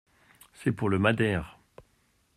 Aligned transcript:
C’est 0.55 0.71
pour 0.71 0.89
le 0.89 0.97
madère! 0.97 1.59